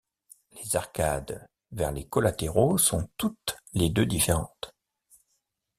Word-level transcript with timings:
Les 0.53 0.75
arcades 0.75 1.47
vers 1.71 1.91
les 1.91 2.07
collatéraux 2.07 2.79
sont 2.79 3.07
toutes 3.17 3.55
les 3.73 3.91
deux 3.91 4.07
différentes. 4.07 4.73